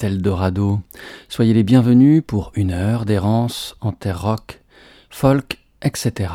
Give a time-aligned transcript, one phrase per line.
[0.00, 0.80] C'est Eldorado.
[1.28, 4.60] Soyez les bienvenus pour une heure d'errance en terre rock,
[5.10, 6.30] folk, etc.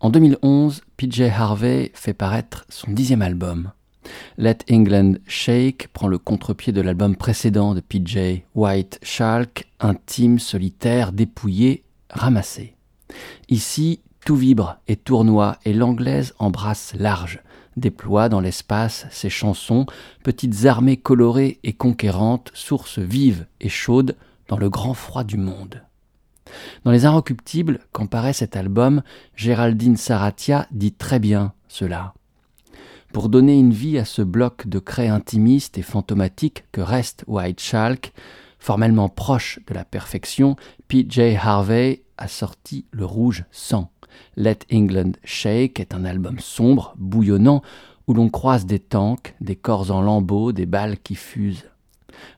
[0.00, 3.70] En 2011, PJ Harvey fait paraître son dixième album.
[4.36, 11.12] Let England Shake prend le contre-pied de l'album précédent de PJ, White Shark, intime, solitaire,
[11.12, 12.74] dépouillé, ramassé.
[13.48, 17.42] Ici, tout vibre et tournoie et l'anglaise embrasse large,
[17.76, 19.86] déploie dans l'espace ses chansons,
[20.22, 24.16] petites armées colorées et conquérantes, sources vives et chaudes
[24.48, 25.82] dans le grand froid du monde.
[26.84, 29.02] Dans Les Inrecuptibles, quand paraît cet album,
[29.36, 32.14] Géraldine Saratia dit très bien cela.
[33.12, 37.60] Pour donner une vie à ce bloc de craie intimiste et fantomatique que reste White
[37.60, 38.12] Shalk,
[38.58, 40.56] formellement proche de la perfection,
[40.88, 41.36] P.J.
[41.36, 43.90] Harvey a sorti le rouge sang.
[44.36, 47.62] Let England Shake est un album sombre, bouillonnant,
[48.06, 51.66] où l'on croise des tanks, des corps en lambeaux, des balles qui fusent.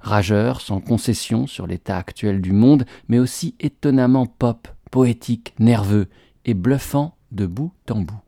[0.00, 6.08] Rageur, sans concession sur l'état actuel du monde, mais aussi étonnamment pop, poétique, nerveux
[6.44, 8.20] et bluffant de bout en bout.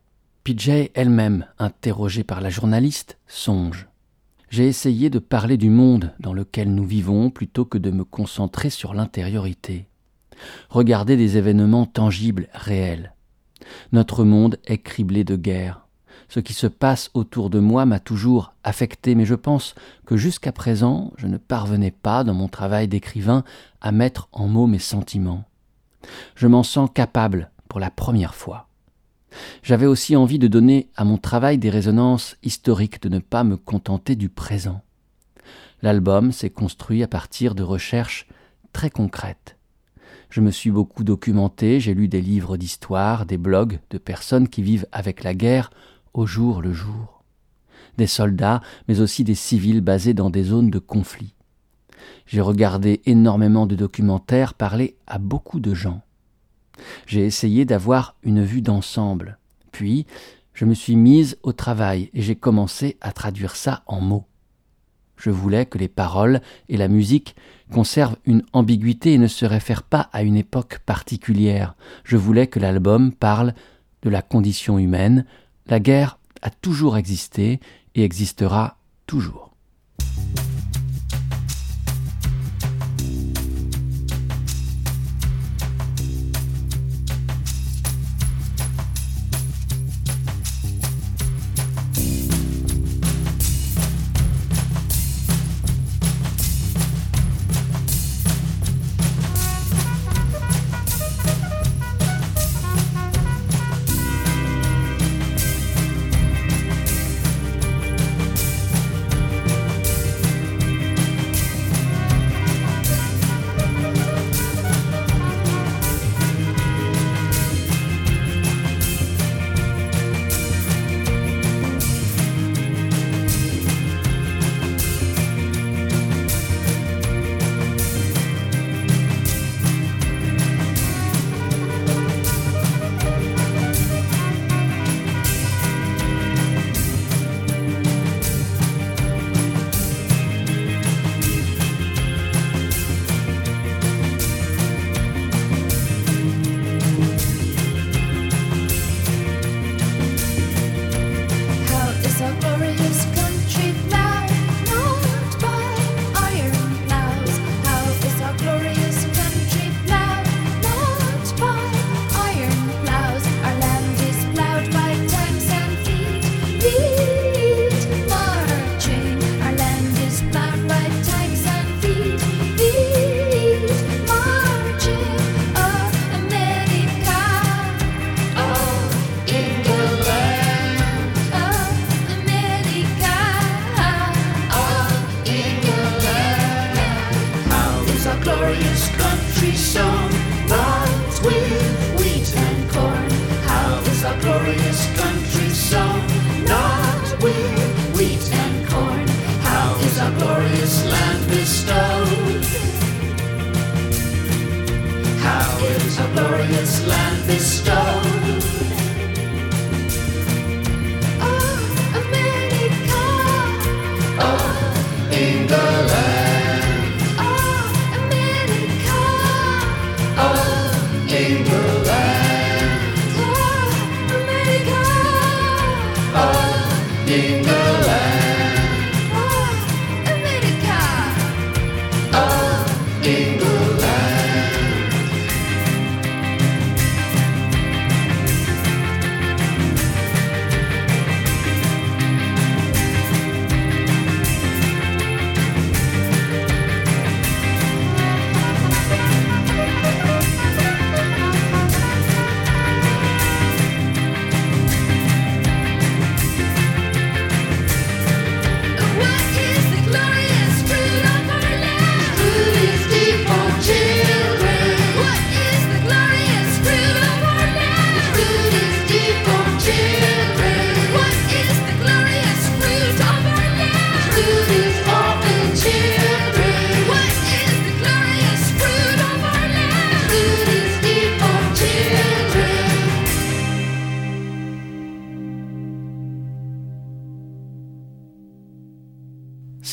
[0.44, 3.88] PJ elle-même, interrogée par la journaliste, songe.
[4.48, 8.70] J'ai essayé de parler du monde dans lequel nous vivons plutôt que de me concentrer
[8.70, 9.88] sur l'intériorité.
[10.68, 13.12] Regarder des événements tangibles, réels.
[13.92, 15.86] Notre monde est criblé de guerres.
[16.28, 19.74] Ce qui se passe autour de moi m'a toujours affecté, mais je pense
[20.06, 23.44] que jusqu'à présent je ne parvenais pas, dans mon travail d'écrivain,
[23.80, 25.44] à mettre en mots mes sentiments.
[26.34, 28.68] Je m'en sens capable pour la première fois.
[29.62, 33.56] J'avais aussi envie de donner à mon travail des résonances historiques, de ne pas me
[33.56, 34.82] contenter du présent.
[35.82, 38.26] L'album s'est construit à partir de recherches
[38.72, 39.55] très concrètes.
[40.36, 44.60] Je me suis beaucoup documenté, j'ai lu des livres d'histoire, des blogs de personnes qui
[44.60, 45.70] vivent avec la guerre
[46.12, 47.22] au jour le jour.
[47.96, 51.32] Des soldats, mais aussi des civils basés dans des zones de conflit.
[52.26, 56.02] J'ai regardé énormément de documentaires, parlé à beaucoup de gens.
[57.06, 59.38] J'ai essayé d'avoir une vue d'ensemble.
[59.72, 60.04] Puis,
[60.52, 64.26] je me suis mise au travail et j'ai commencé à traduire ça en mots.
[65.16, 67.36] Je voulais que les paroles et la musique
[67.72, 71.74] conservent une ambiguïté et ne se réfèrent pas à une époque particulière.
[72.04, 73.54] Je voulais que l'album parle
[74.02, 75.24] de la condition humaine,
[75.66, 77.60] la guerre a toujours existé
[77.94, 79.55] et existera toujours.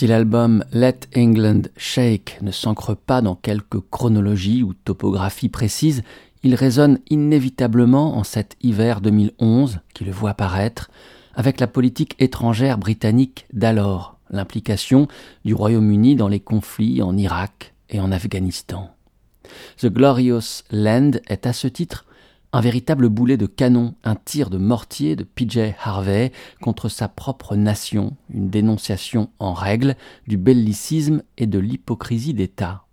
[0.03, 6.03] Si l'album Let England Shake ne s'ancre pas dans quelque chronologie ou topographie précise,
[6.43, 10.91] il résonne inévitablement en cet hiver 2011 qui le voit paraître
[11.35, 15.07] avec la politique étrangère britannique d'alors, l'implication
[15.45, 18.91] du Royaume-Uni dans les conflits en Irak et en Afghanistan.
[19.77, 22.05] The Glorious Land est à ce titre
[22.53, 27.55] un véritable boulet de canon, un tir de mortier de PJ Harvey contre sa propre
[27.55, 29.95] nation, une dénonciation en règle
[30.27, 32.85] du bellicisme et de l'hypocrisie d'État.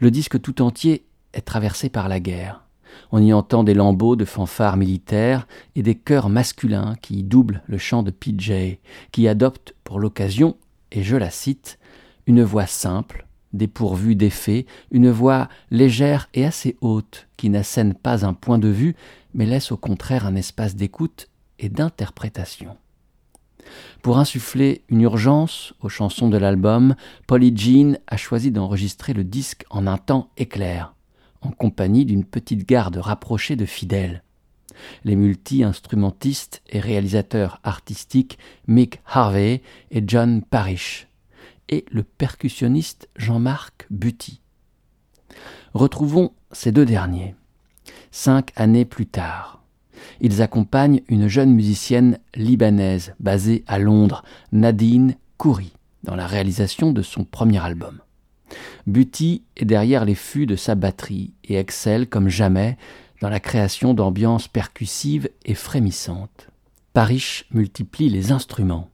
[0.00, 2.64] Le disque tout entier est traversé par la guerre.
[3.12, 5.46] On y entend des lambeaux de fanfares militaires
[5.76, 8.78] et des chœurs masculins qui doublent le chant de PJ,
[9.12, 10.56] qui adopte pour l'occasion,
[10.90, 11.78] et je la cite,
[12.26, 18.34] une voix simple, dépourvue d'effet, une voix légère et assez haute, qui n'assène pas un
[18.34, 18.94] point de vue,
[19.34, 21.28] mais laisse au contraire un espace d'écoute
[21.58, 22.76] et d'interprétation.
[24.02, 26.94] Pour insuffler une urgence aux chansons de l'album,
[27.26, 30.94] Polly Jean a choisi d'enregistrer le disque en un temps éclair,
[31.42, 34.22] en compagnie d'une petite garde rapprochée de fidèles.
[35.04, 41.07] Les multi-instrumentistes et réalisateurs artistiques Mick Harvey et John Parrish
[41.68, 44.40] et le percussionniste Jean-Marc Buty.
[45.74, 47.34] Retrouvons ces deux derniers.
[48.10, 49.62] Cinq années plus tard,
[50.20, 54.22] ils accompagnent une jeune musicienne libanaise basée à Londres,
[54.52, 55.72] Nadine Kouri,
[56.04, 58.00] dans la réalisation de son premier album.
[58.86, 62.78] Buty est derrière les fûts de sa batterie et excelle comme jamais
[63.20, 66.48] dans la création d'ambiances percussives et frémissantes.
[66.92, 68.90] Parrish multiplie les instruments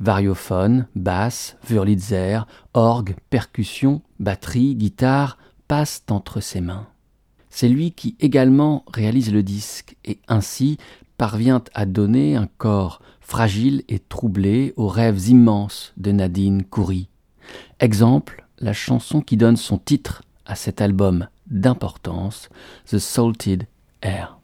[0.00, 2.40] variophone, basse, wurlitzer,
[2.74, 6.86] orgue, percussion, batterie, guitare passent entre ses mains.
[7.50, 10.78] C'est lui qui également réalise le disque et ainsi
[11.16, 17.08] parvient à donner un corps fragile et troublé aux rêves immenses de Nadine Coury.
[17.80, 22.48] Exemple, la chanson qui donne son titre à cet album d'importance,
[22.86, 23.66] The Salted
[24.02, 24.37] Air.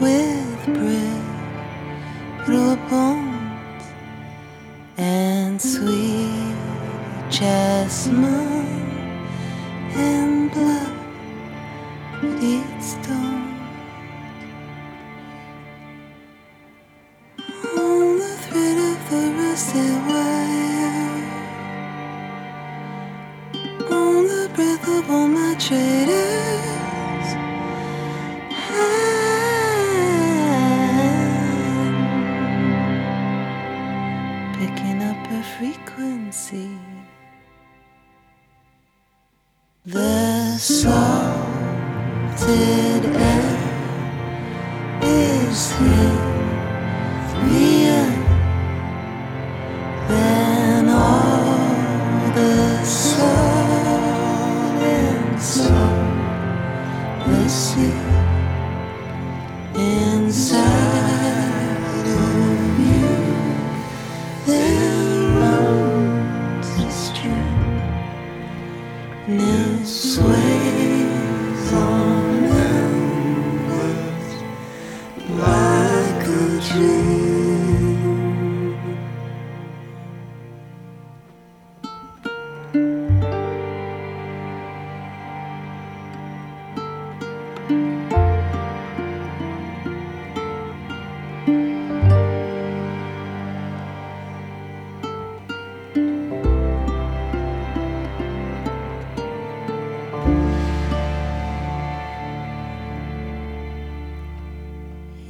[0.00, 1.24] with bread
[2.44, 3.84] through a bones
[4.96, 6.56] and sweet
[7.30, 8.57] chestnuts.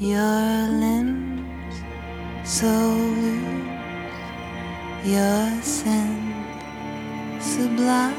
[0.00, 1.74] your limbs
[2.44, 3.66] so loose,
[5.04, 8.14] your scent sublime,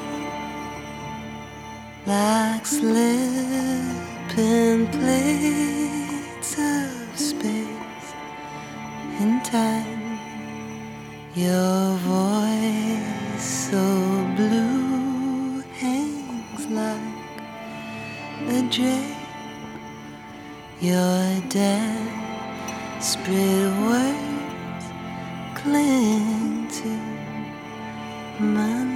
[2.05, 3.87] like slipping
[4.87, 8.13] plates of space
[9.19, 10.19] and time.
[11.33, 13.77] Your voice so
[14.35, 16.99] blue hangs like
[18.49, 19.18] a dream.
[20.81, 22.07] Your desperate
[23.83, 24.85] words
[25.53, 26.89] cling to
[28.41, 28.88] mine.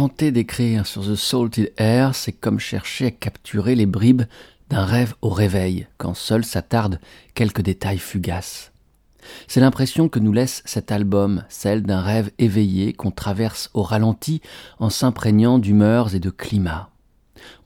[0.00, 4.22] Tenter d'écrire sur The Salted Air, c'est comme chercher à capturer les bribes
[4.70, 7.00] d'un rêve au réveil, quand seuls s'attardent
[7.34, 8.72] quelques détails fugaces.
[9.46, 14.40] C'est l'impression que nous laisse cet album, celle d'un rêve éveillé qu'on traverse au ralenti
[14.78, 16.88] en s'imprégnant d'humeurs et de climats.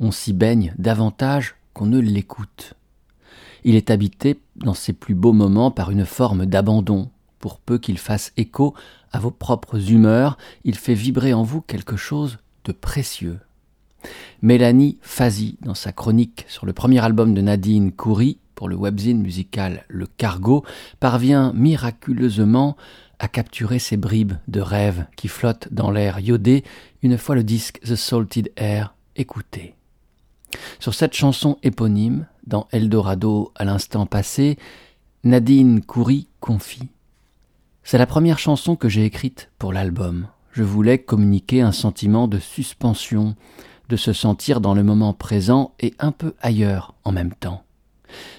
[0.01, 2.75] On s'y baigne davantage qu'on ne l'écoute.
[3.63, 7.11] Il est habité dans ses plus beaux moments par une forme d'abandon,
[7.45, 8.73] pour peu qu'il fasse écho
[9.13, 13.39] à vos propres humeurs, il fait vibrer en vous quelque chose de précieux.
[14.41, 19.21] Mélanie Fazi, dans sa chronique sur le premier album de Nadine Coury pour le webzine
[19.21, 20.65] musical Le Cargo,
[21.01, 22.79] parvient miraculeusement
[23.19, 26.65] à capturer ces bribes de rêves qui flottent dans l'air iodé
[27.03, 29.75] une fois le disque The Salted Air écouté.
[30.79, 34.57] Sur cette chanson éponyme, dans Eldorado à l'instant passé,
[35.25, 36.89] Nadine Coury confie
[37.85, 40.29] c'est la première chanson que j'ai écrite pour l'album.
[40.53, 43.37] Je voulais communiquer un sentiment de suspension,
[43.91, 47.63] de se sentir dans le moment présent et un peu ailleurs en même temps.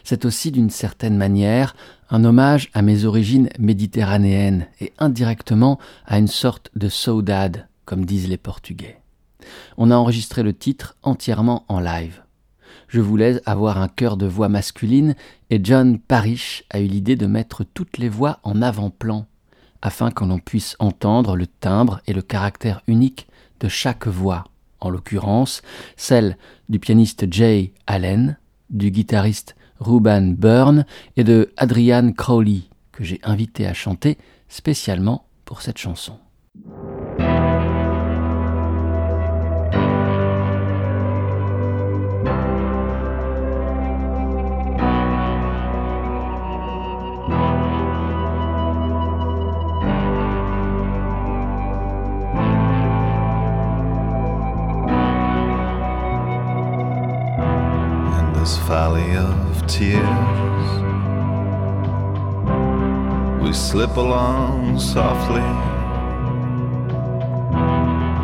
[0.04, 1.76] C'est aussi d'une certaine manière
[2.10, 8.30] un hommage à mes origines méditerranéennes et indirectement à une sorte de saudade, comme disent
[8.30, 9.00] les Portugais.
[9.78, 12.24] On a enregistré le titre entièrement en live.
[12.88, 15.16] Je voulais avoir un chœur de voix masculine
[15.52, 19.28] et John Parrish a eu l'idée de mettre toutes les voix en avant-plan
[19.86, 23.28] afin que l'on puisse entendre le timbre et le caractère unique
[23.60, 24.46] de chaque voix,
[24.80, 25.62] en l'occurrence
[25.96, 26.38] celle
[26.70, 28.40] du pianiste Jay Allen,
[28.72, 30.88] du guitariste Ruben Byrne
[31.18, 32.64] et de Adrian Crowley,
[32.94, 34.18] que j'ai invité à chanter
[34.50, 36.18] spécialement pour cette chanson.
[59.68, 60.68] tears.
[63.42, 65.42] We slip along softly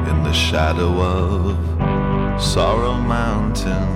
[0.09, 3.89] in the shadow of Sorrow Mountain.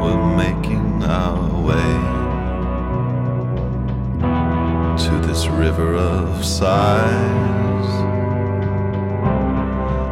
[0.00, 1.92] We're making our way
[5.04, 7.88] to this river of sighs.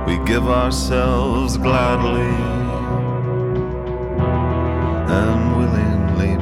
[0.09, 2.35] We give ourselves gladly
[5.13, 5.90] and willingly.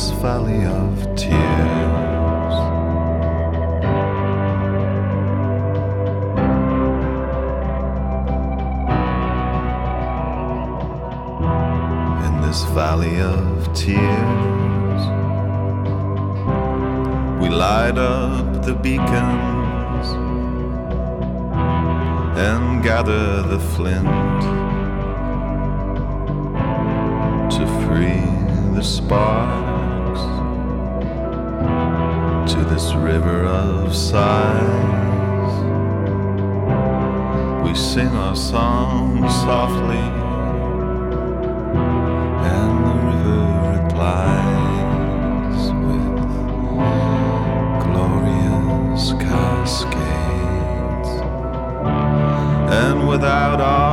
[0.00, 2.54] this valley of tears.
[12.26, 15.02] In this valley of tears,
[17.38, 20.06] we light up the beacons
[22.38, 24.40] and gather the flint
[27.52, 28.24] to free
[28.74, 29.69] the sparks
[32.60, 35.52] to this river of sighs.
[37.64, 40.04] We sing our song softly,
[42.56, 43.44] and the river
[43.76, 46.06] replies with
[47.84, 51.10] glorious cascades.
[52.82, 53.89] And without our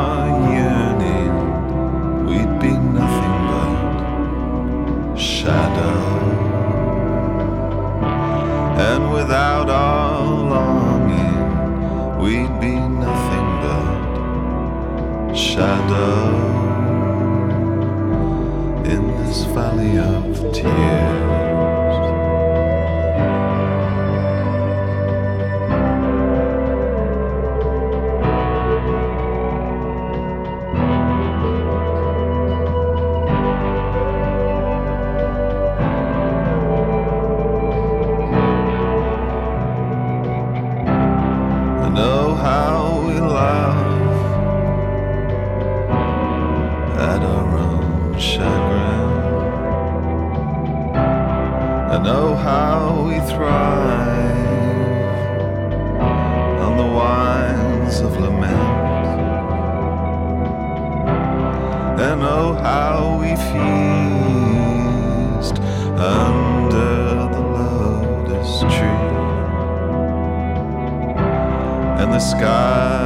[72.17, 72.96] the sky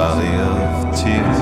[0.00, 1.38] valley of tears.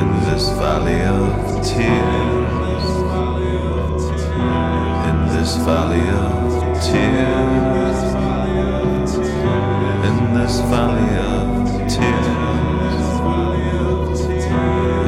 [0.00, 1.30] In this valley of
[1.70, 2.84] tears.
[5.10, 6.36] In this valley of
[6.86, 8.00] tears.
[10.08, 11.46] In this valley of
[11.94, 12.28] tears.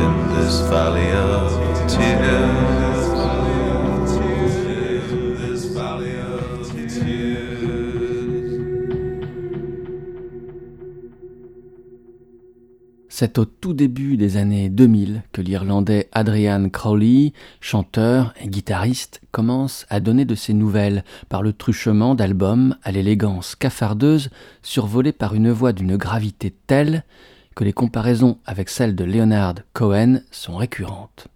[0.05, 1.30] In this valley of
[13.21, 19.85] C'est au tout début des années 2000 que l'Irlandais Adrian Crowley, chanteur et guitariste, commence
[19.91, 24.31] à donner de ses nouvelles par le truchement d'albums à l'élégance cafardeuse,
[24.63, 27.05] survolés par une voix d'une gravité telle
[27.55, 31.29] que les comparaisons avec celle de Leonard Cohen sont récurrentes.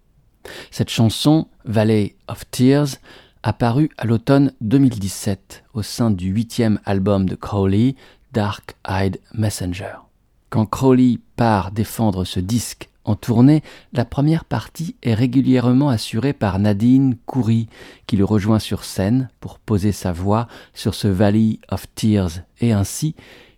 [0.71, 2.97] Cette chanson, Valley of Tears,
[3.43, 7.93] apparue à l'automne 2017 au sein du huitième album de Crowley,
[8.33, 10.04] Dark Eyed Messenger.
[10.49, 13.61] Quand Crowley part défendre ce disque en tournée,
[13.93, 17.67] la première partie est régulièrement assurée par Nadine Coury,
[18.07, 22.71] qui le rejoint sur scène pour poser sa voix sur ce Valley of Tears et
[22.71, 23.15] ainsi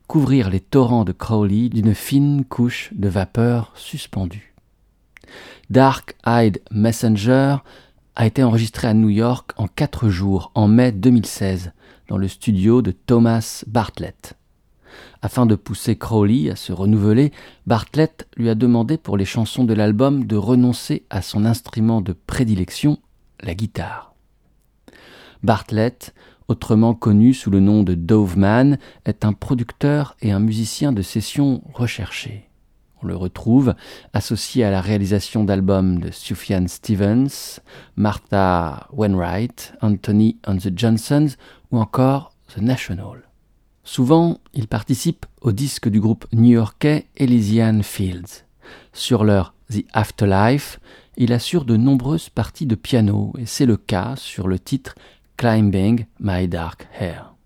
[0.08, 4.54] couvrir les torrents de Crowley d'une fine couche de vapeur suspendue.
[5.70, 7.58] Dark Eyed Messenger
[8.16, 11.74] a été enregistré à New York en quatre jours en mai 2016
[12.08, 14.37] dans le studio de Thomas Bartlett.
[15.22, 17.32] Afin de pousser Crowley à se renouveler,
[17.66, 22.14] Bartlett lui a demandé pour les chansons de l'album de renoncer à son instrument de
[22.14, 23.00] prédilection,
[23.42, 24.14] la guitare.
[25.44, 26.14] Bartlett,
[26.48, 31.64] autrement connu sous le nom de Doveman, est un producteur et un musicien de session
[31.74, 32.50] recherché.
[33.04, 33.76] On le retrouve
[34.14, 37.60] associé à la réalisation d'albums de Sufjan Stevens,
[37.96, 41.36] Martha Wainwright, Anthony and the Johnsons
[41.72, 43.27] ou encore The National.
[43.88, 48.44] Souvent, il participe au disque du groupe new-yorkais Elysian Fields.
[48.92, 50.82] Sur leur The Afterlife,
[51.16, 54.94] il assure de nombreuses parties de piano et c'est le cas sur le titre
[55.38, 57.37] Climbing My Dark Hair.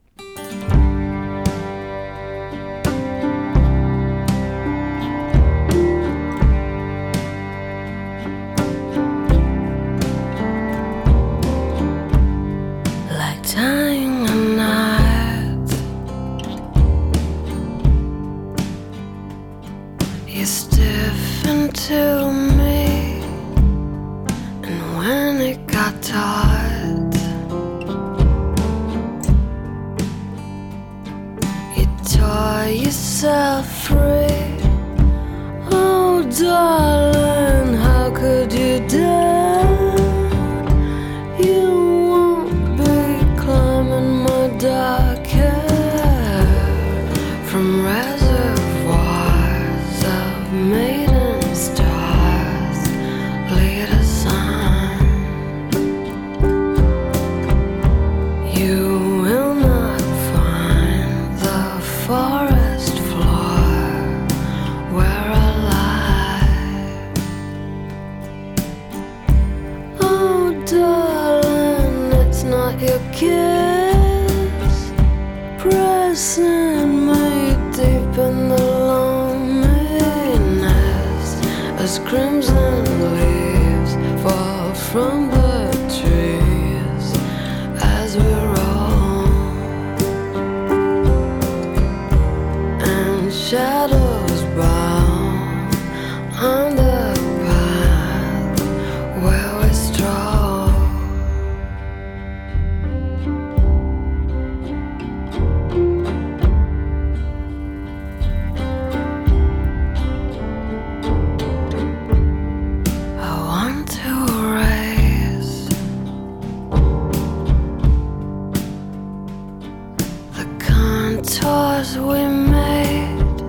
[121.39, 123.41] tours we made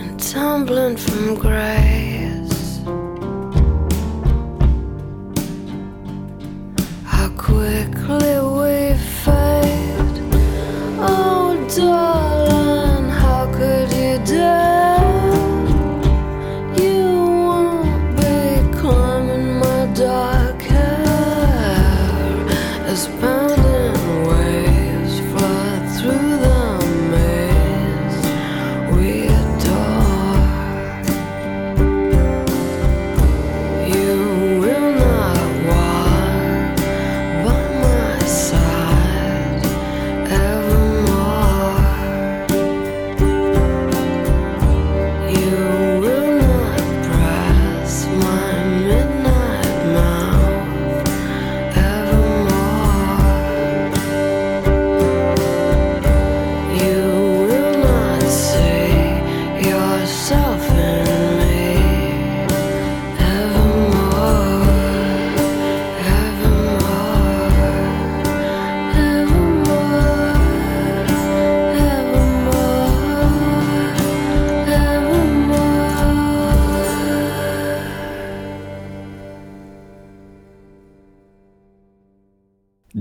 [0.00, 1.77] and tumbling from grace.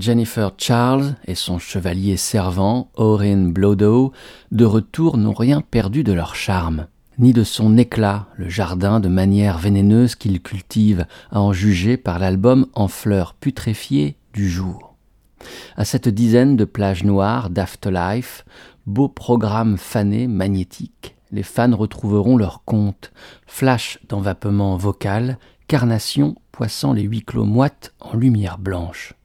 [0.08, 4.13] Jennifer Charles et son chevalier servant, Orin Blodow,
[4.54, 6.88] de retour n'ont rien perdu de leur charme,
[7.20, 12.20] ni de son éclat, le jardin de manière vénéneuse qu'il cultive, à en juger par
[12.20, 14.96] l'album en fleurs putréfiées du jour.
[15.76, 18.46] À cette dizaine de plages noires d'Afterlife,
[18.86, 23.12] beau programme fané magnétique, les fans retrouveront leur compte,
[23.46, 29.17] flash d'envapement vocal, carnation poissant les huis clos moites en lumière blanche.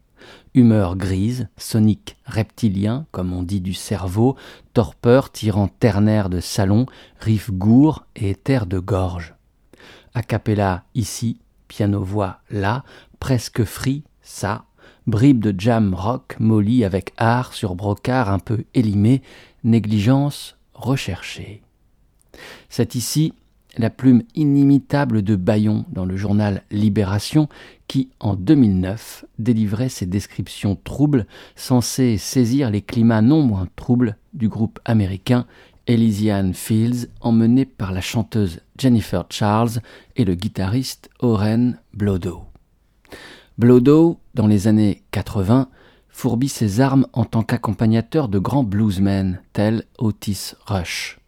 [0.55, 4.37] Humeur grise, sonique reptilien, comme on dit du cerveau,
[4.75, 6.85] torpeur tirant ternaire de salon,
[7.21, 9.35] riff gourd et terre de gorge.
[10.15, 11.39] A cappella ici,
[11.69, 12.85] piano-voix là,
[13.19, 14.67] presque free ça,
[15.07, 19.23] bribe de jam rock molly avec art sur brocart un peu élimé,
[19.65, 21.63] négligence recherchée.
[22.69, 23.33] C'est ici
[23.79, 27.49] la plume inimitable de Bayon dans le journal Libération
[27.89, 34.49] qui, en 2009, délivrait ses descriptions troubles censées saisir les climats non moins troubles du
[34.49, 35.47] groupe américain
[35.87, 39.81] Elysian Fields emmené par la chanteuse Jennifer Charles
[40.17, 42.43] et le guitariste Oren Blodo.
[43.59, 45.69] Blodo, dans les années 80,
[46.09, 51.22] fourbit ses armes en tant qu'accompagnateur de grands bluesmen tels Otis Rush.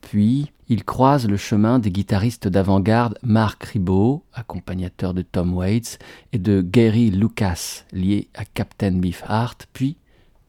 [0.00, 5.98] Puis, il croise le chemin des guitaristes d'avant-garde Mark Ribot, accompagnateur de Tom Waits,
[6.32, 9.96] et de Gary Lucas, lié à Captain Beefheart, puis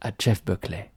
[0.01, 0.91] à Jeff Buckley.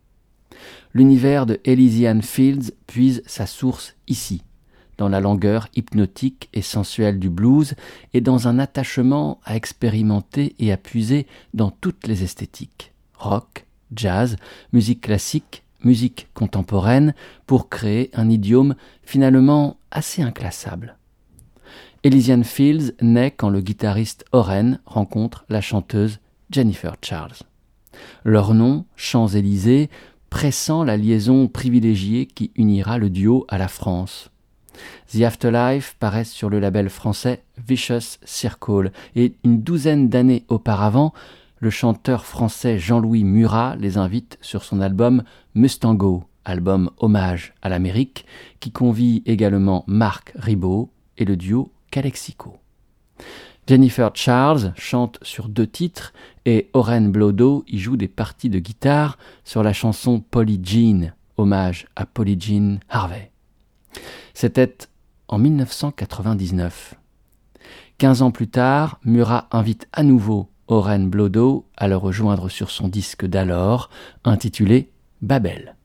[0.94, 4.42] L'univers de Elysian Fields puise sa source ici,
[4.98, 7.74] dans la langueur hypnotique et sensuelle du blues
[8.12, 14.36] et dans un attachement à expérimenter et à puiser dans toutes les esthétiques rock, jazz,
[14.72, 17.14] musique classique, musique contemporaine
[17.46, 20.96] pour créer un idiome finalement assez inclassable.
[22.04, 26.18] Elysian Fields naît quand le guitariste Oren rencontre la chanteuse
[26.50, 27.36] Jennifer Charles.
[28.24, 29.88] Leur nom, Champs-Élysées,
[30.30, 34.30] pressant la liaison privilégiée qui unira le duo à la France.
[35.12, 41.12] The Afterlife paraît sur le label français Vicious Circle et une douzaine d'années auparavant,
[41.62, 45.22] le chanteur français Jean-Louis Murat les invite sur son album
[45.54, 48.26] Mustango, album hommage à l'Amérique,
[48.58, 52.56] qui convie également Marc Ribot et le duo Calexico.
[53.68, 56.12] Jennifer Charles chante sur deux titres
[56.46, 61.86] et Oren Blodo y joue des parties de guitare sur la chanson Polly Jean, hommage
[61.94, 63.30] à Polly Jean Harvey.
[64.34, 64.78] C'était
[65.28, 66.96] en 1999.
[67.98, 72.88] Quinze ans plus tard, Murat invite à nouveau Oren Blodo à le rejoindre sur son
[72.88, 73.90] disque d'alors,
[74.24, 74.88] intitulé
[75.20, 75.76] Babel.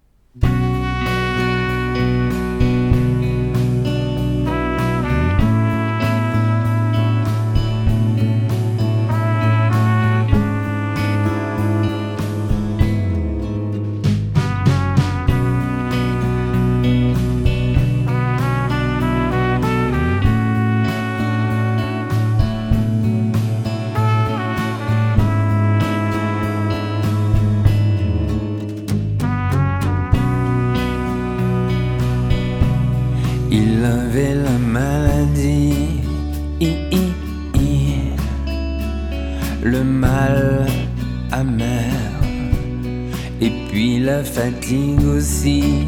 [44.24, 45.88] Fatigue aussi.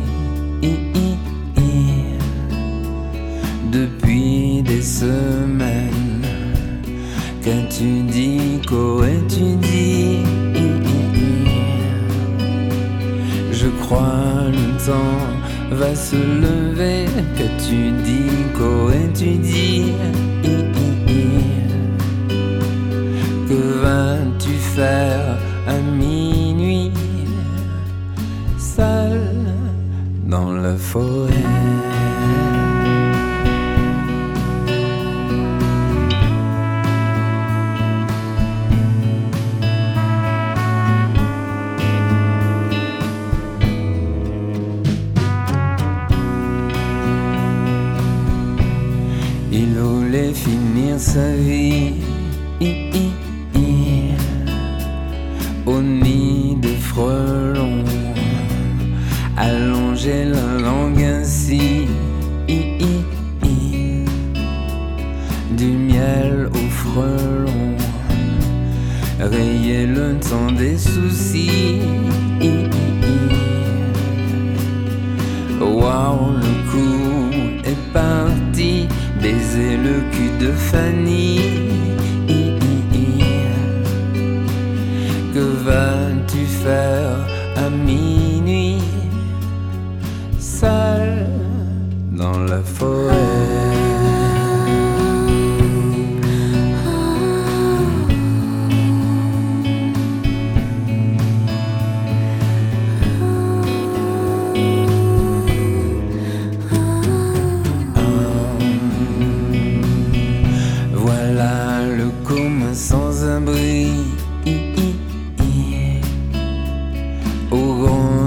[3.71, 6.25] Depuis des semaines,
[7.43, 10.19] qu'as-tu dit, qu'aurais-tu dit?
[13.51, 15.29] Je crois le temps
[15.71, 17.05] va se lever,
[17.37, 19.93] qu'as-tu dit, qu'aurais-tu dit?
[20.43, 20.78] Que
[49.51, 52.08] Il voulait finir sa vie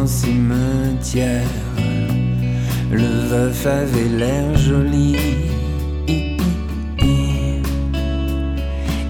[0.07, 1.47] cimetière.
[2.91, 5.17] Le veuf avait l'air joli.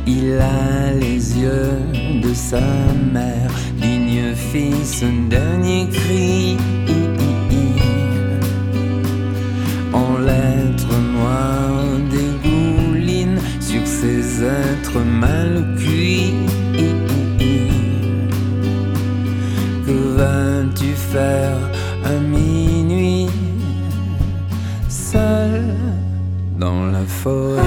[0.07, 1.79] Il a les yeux
[2.23, 2.61] de sa
[3.13, 6.57] mère, digne fils, un dernier cri.
[9.93, 16.35] En lettres noires dégouline sur ses êtres mal cuits.
[21.13, 21.59] Faire
[22.05, 23.29] à minuit,
[24.89, 25.75] seul
[26.59, 27.61] dans la forêt?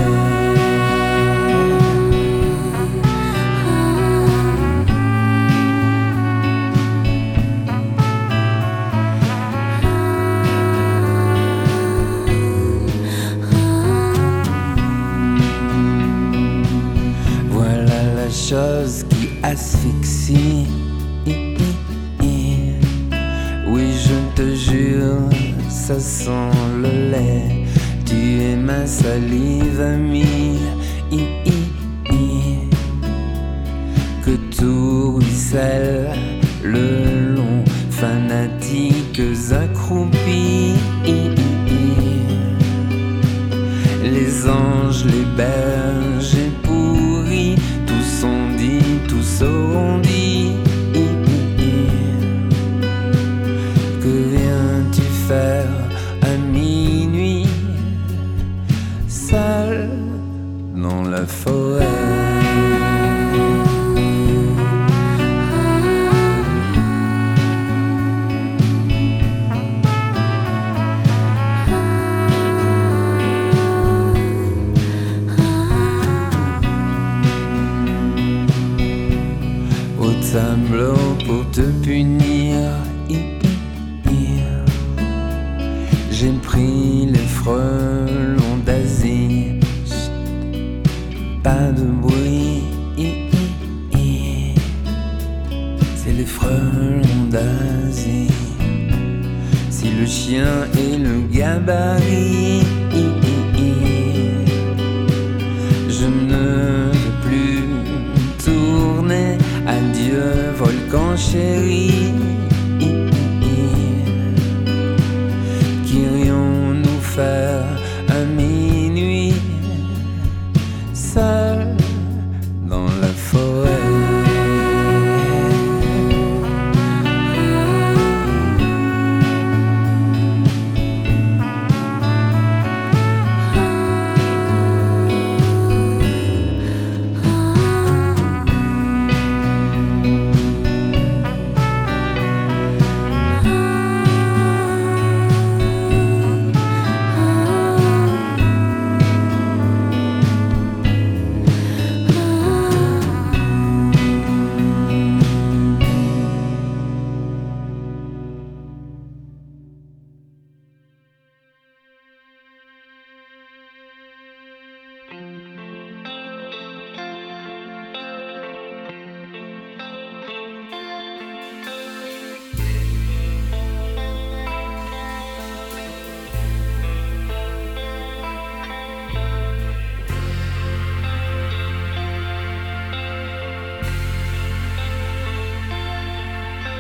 [17.52, 20.75] Voilà la chose qui asphyxie.
[25.88, 27.64] Ça sent le lait.
[28.06, 30.58] Tu es ma salive amie.
[34.26, 36.10] Que tout ruisselle
[36.64, 39.22] le long, fanatiques
[39.52, 40.74] accroupis.
[44.04, 45.85] Les anges, les bergers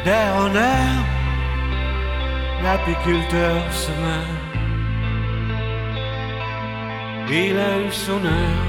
[0.05, 0.53] D'air en
[2.61, 4.45] l'apiculteur se meurt.
[7.27, 8.67] Il a eu son heure,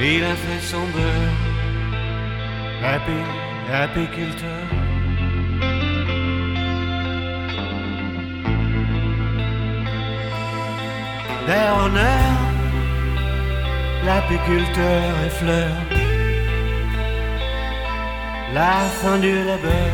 [0.00, 1.40] il a fait son beurre.
[2.84, 3.20] Happy,
[3.72, 4.66] apiculteur.
[11.48, 12.34] D'air en air,
[14.06, 15.91] l'apiculteur effleure
[18.54, 19.92] la fin du labeur.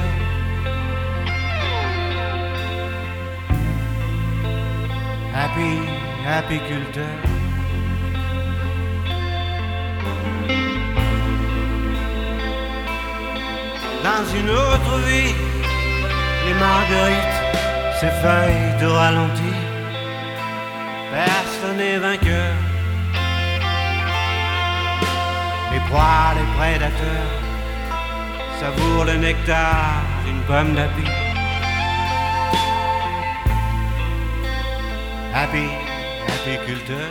[5.34, 5.72] Happy,
[6.38, 7.18] apiculteur.
[14.02, 15.34] Dans une autre vie,
[16.46, 17.38] les marguerites,
[18.00, 19.54] ces feuilles de ralenti,
[21.12, 22.54] personne n'est vainqueur.
[25.72, 27.47] Les proies, les prédateurs
[28.60, 31.06] savoure le nectar d'une pomme d'api.
[35.34, 35.66] Happy,
[36.34, 37.10] apiculteur.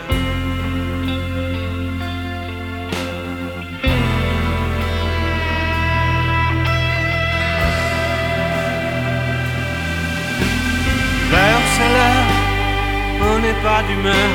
[11.32, 12.30] L'heure c'est l'heure,
[13.30, 14.30] on n'est pas d'humeur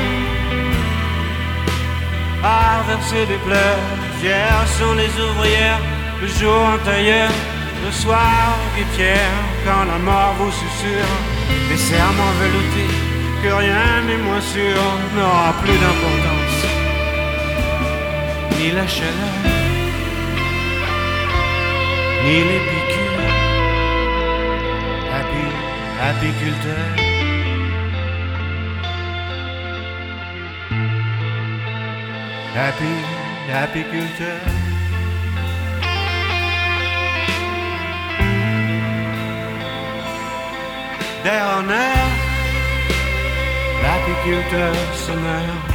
[2.44, 3.84] à verser des pleurs.
[4.22, 5.93] Hier sont les ouvrières
[6.24, 7.30] le jour en tailleur,
[7.86, 11.16] le soir guettière, quand la mort vous susurre
[11.70, 12.96] des serments veloutés,
[13.44, 14.82] que rien n'est moins sûr,
[15.16, 16.60] n'aura plus d'importance,
[18.58, 19.36] ni la chaleur,
[22.26, 22.62] ni les.
[25.16, 25.46] Happy,
[26.10, 26.86] apiculteur.
[32.56, 32.94] Happy,
[33.64, 34.63] apiculteur.
[41.26, 41.64] Air,
[43.82, 45.68] l'apiculteur se meurt.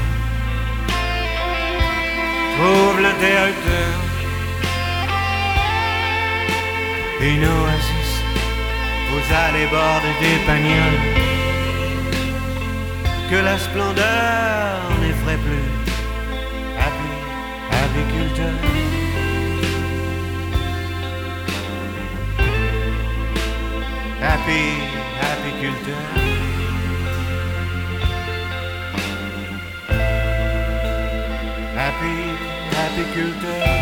[2.56, 3.94] Trouve l'interrupteur.
[7.20, 8.12] Une oasis,
[9.32, 11.00] allez border des pagnoles.
[13.30, 15.68] Que la splendeur n'effraie plus.
[16.78, 17.10] Happy,
[17.84, 18.54] apiculteur.
[24.20, 24.97] Happy,
[25.48, 25.96] apiculteur.
[31.74, 32.16] Happy,
[32.84, 33.77] apiculteur.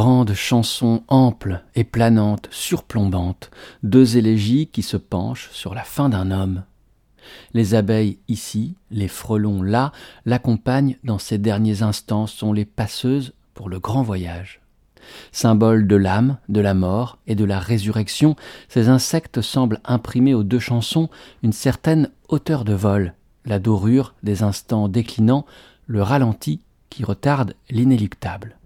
[0.00, 3.50] Deux grandes chansons amples et planantes, surplombantes,
[3.82, 6.62] deux élégies qui se penchent sur la fin d'un homme.
[7.52, 9.92] Les abeilles ici, les frelons là,
[10.24, 14.62] l'accompagnent dans ces derniers instants, sont les passeuses pour le grand voyage.
[15.32, 18.36] Symboles de l'âme, de la mort et de la résurrection,
[18.70, 21.10] ces insectes semblent imprimer aux deux chansons
[21.42, 23.12] une certaine hauteur de vol,
[23.44, 25.44] la dorure des instants déclinants,
[25.86, 28.56] le ralenti qui retarde l'inéluctable.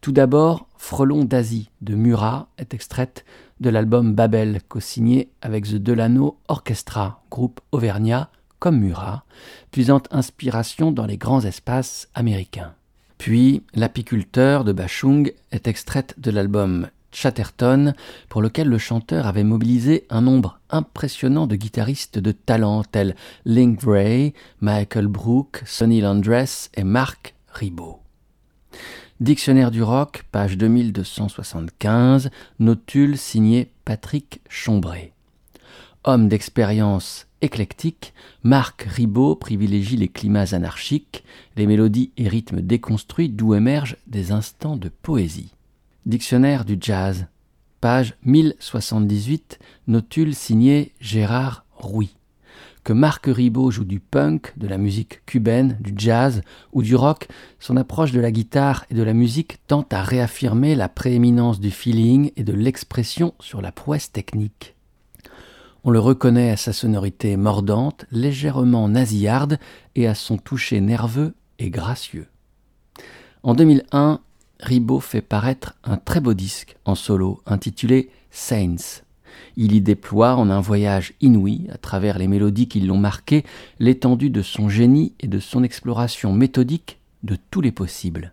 [0.00, 3.24] Tout d'abord, Frelon d'Asie de Murat est extraite
[3.60, 9.24] de l'album Babel, co-signé avec The Delano Orchestra, groupe auvergnat comme Murat,
[9.70, 12.74] puisant inspiration dans les grands espaces américains.
[13.18, 17.94] Puis, L'apiculteur de Bachung est extraite de l'album Chatterton,
[18.28, 23.82] pour lequel le chanteur avait mobilisé un nombre impressionnant de guitaristes de talent tels Link
[23.84, 28.05] Wray, Michael Brook, Sonny Landress et Marc Ribot.
[29.18, 35.14] Dictionnaire du rock, page 2275, notule signé Patrick Chombré.
[36.04, 38.12] Homme d'expérience éclectique,
[38.42, 41.24] Marc Ribot privilégie les climats anarchiques,
[41.56, 45.54] les mélodies et rythmes déconstruits d'où émergent des instants de poésie.
[46.04, 47.24] Dictionnaire du jazz,
[47.80, 52.16] page 1078, notule signé Gérard Rouy
[52.86, 57.26] que Marc Ribot joue du punk, de la musique cubaine, du jazz ou du rock,
[57.58, 61.72] son approche de la guitare et de la musique tend à réaffirmer la prééminence du
[61.72, 64.76] feeling et de l'expression sur la prouesse technique.
[65.82, 69.58] On le reconnaît à sa sonorité mordante, légèrement nasillarde
[69.96, 72.28] et à son toucher nerveux et gracieux.
[73.42, 74.20] En 2001,
[74.60, 79.02] Ribot fait paraître un très beau disque en solo intitulé Saints.
[79.56, 83.44] Il y déploie en un voyage inouï, à travers les mélodies qui l'ont marqué,
[83.78, 88.32] l'étendue de son génie et de son exploration méthodique de tous les possibles.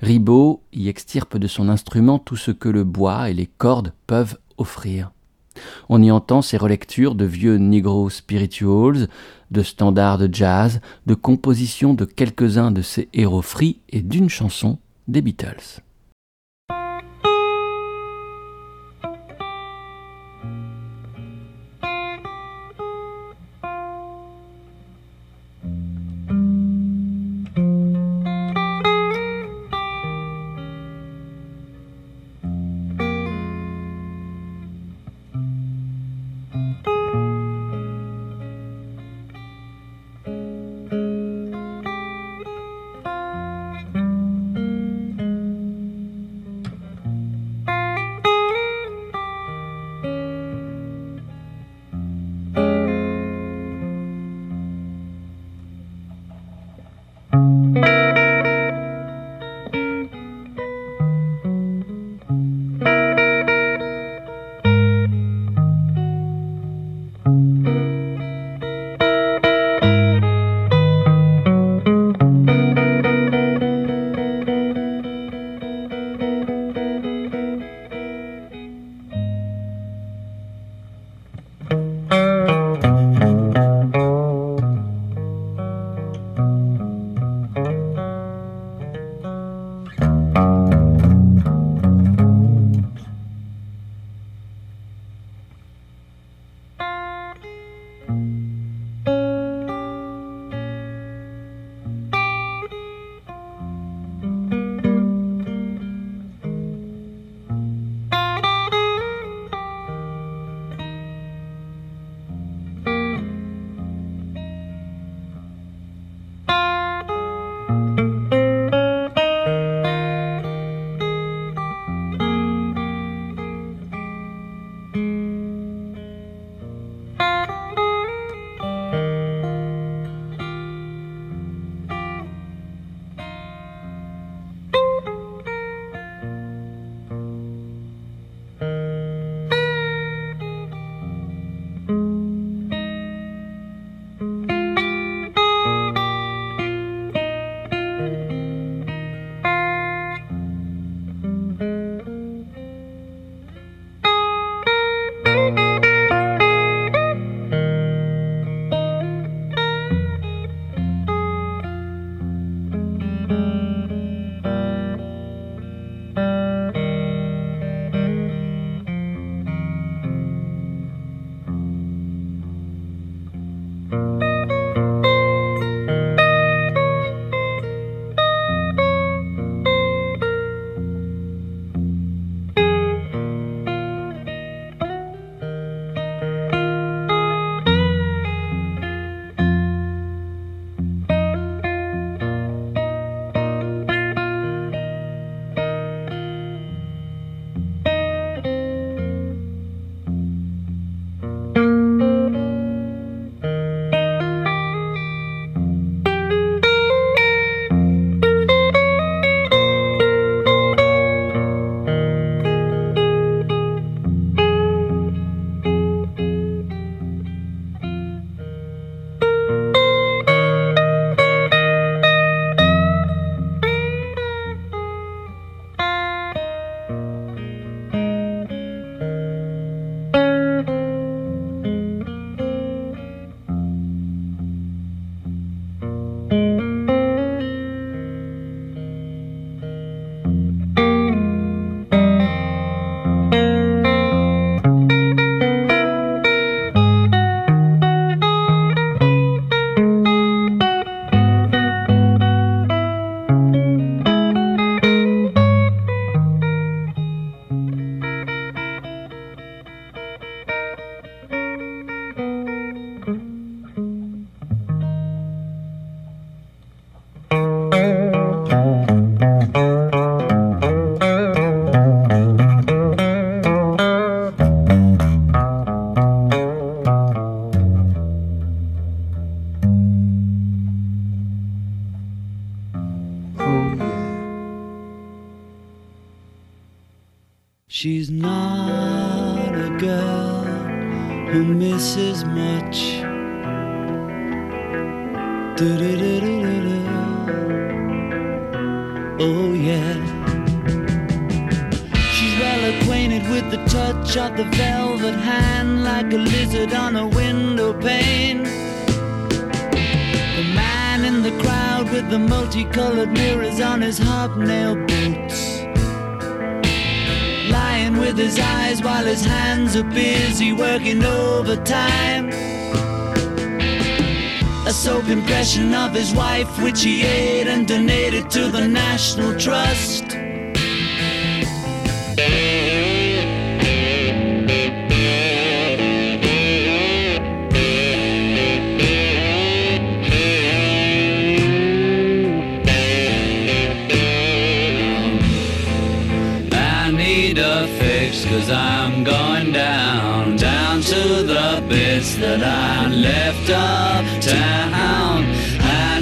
[0.00, 4.38] Ribot y extirpe de son instrument tout ce que le bois et les cordes peuvent
[4.56, 5.10] offrir.
[5.88, 9.08] On y entend ses relectures de vieux negro spirituals,
[9.50, 14.78] de standards de jazz, de compositions de quelques-uns de ses héros free et d'une chanson
[15.08, 15.82] des Beatles.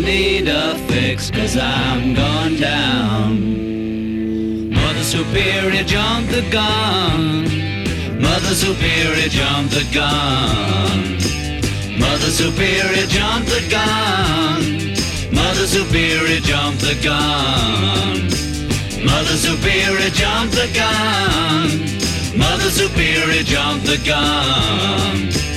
[0.07, 4.71] Need a fix cause I'm going down.
[4.71, 7.43] Mother Superior jumped the gun.
[8.21, 11.19] Mother Superior jumped the gun.
[11.99, 14.95] Mother Superior jumped the gun.
[15.35, 18.31] Mother Superior jumped the gun.
[19.05, 21.81] Mother Superior jumped the gun.
[22.39, 25.56] Mother Superior jumped the gun.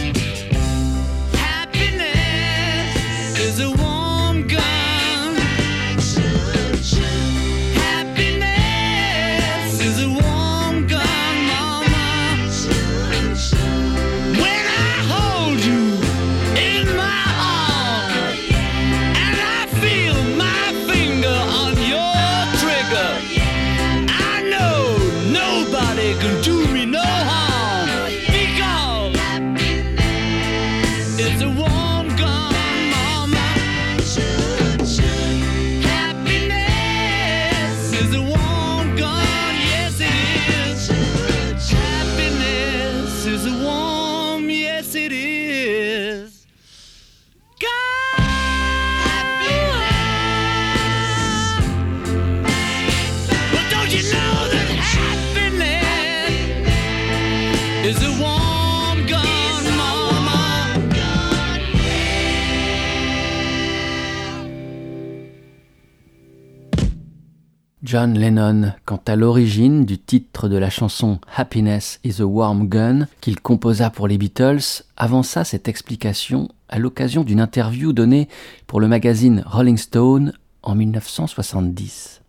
[67.89, 73.07] John Lennon, quant à l'origine du titre de la chanson Happiness is a Warm Gun
[73.19, 78.29] qu'il composa pour les Beatles, avança cette explication à l'occasion d'une interview donnée
[78.67, 82.21] pour le magazine Rolling Stone en 1970.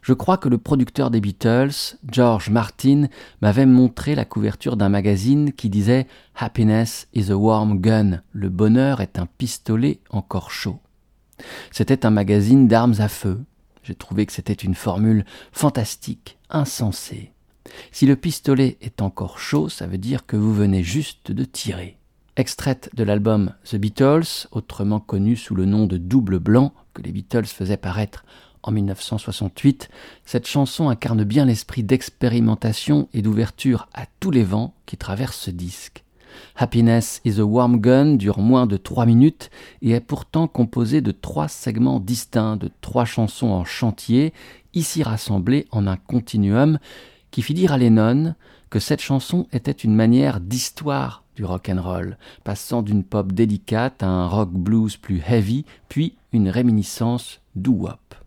[0.00, 3.08] Je crois que le producteur des Beatles, George Martin,
[3.42, 8.22] m'avait montré la couverture d'un magazine qui disait Happiness is a warm gun.
[8.32, 10.78] Le bonheur est un pistolet encore chaud.
[11.70, 13.44] C'était un magazine d'armes à feu.
[13.84, 17.32] J'ai trouvé que c'était une formule fantastique, insensée.
[17.92, 21.96] Si le pistolet est encore chaud, ça veut dire que vous venez juste de tirer.
[22.36, 27.12] Extraite de l'album The Beatles, autrement connu sous le nom de Double Blanc, que les
[27.12, 28.24] Beatles faisaient paraître
[28.62, 29.90] en 1968,
[30.24, 35.50] cette chanson incarne bien l'esprit d'expérimentation et d'ouverture à tous les vents qui traversent ce
[35.50, 36.03] disque.
[36.56, 39.50] Happiness is a Warm Gun dure moins de trois minutes
[39.82, 44.32] et est pourtant composé de trois segments distincts, de trois chansons en chantier,
[44.74, 46.78] ici rassemblées en un continuum
[47.30, 48.34] qui fit dire à Lennon
[48.70, 54.02] que cette chanson était une manière d'histoire du rock and roll, passant d'une pop délicate
[54.02, 58.23] à un rock blues plus heavy, puis une réminiscence doo-wop.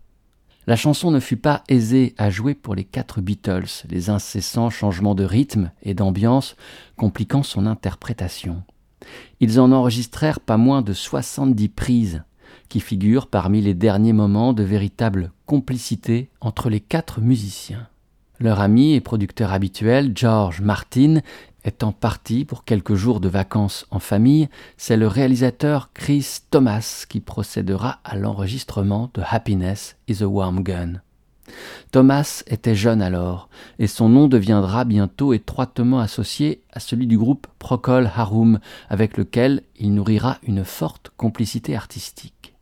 [0.68, 5.14] La chanson ne fut pas aisée à jouer pour les quatre Beatles, les incessants changements
[5.14, 6.56] de rythme et d'ambiance
[6.98, 8.62] compliquant son interprétation.
[9.40, 12.22] Ils en enregistrèrent pas moins de 70 prises,
[12.68, 17.88] qui figurent parmi les derniers moments de véritable complicité entre les quatre musiciens.
[18.38, 21.22] Leur ami et producteur habituel, George Martin,
[21.68, 24.48] étant parti pour quelques jours de vacances en famille,
[24.78, 31.02] c'est le réalisateur Chris Thomas qui procédera à l'enregistrement de Happiness is a Warm Gun.
[31.92, 37.46] Thomas était jeune alors, et son nom deviendra bientôt étroitement associé à celui du groupe
[37.58, 42.54] Procol Harum, avec lequel il nourrira une forte complicité artistique.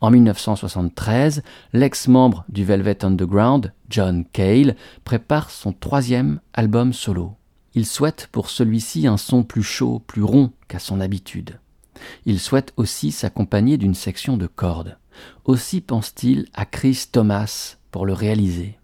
[0.00, 1.42] En 1973,
[1.72, 7.37] l'ex-membre du Velvet Underground, John Cale, prépare son troisième album solo.
[7.74, 11.58] Il souhaite pour celui-ci un son plus chaud, plus rond qu'à son habitude.
[12.24, 14.98] Il souhaite aussi s'accompagner d'une section de cordes.
[15.44, 18.78] Aussi pense-t-il à Chris Thomas pour le réaliser.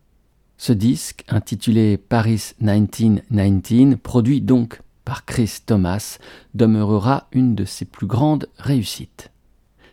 [0.56, 6.18] Ce disque, intitulé Paris 1919, produit donc par Chris Thomas,
[6.54, 9.30] demeurera une de ses plus grandes réussites.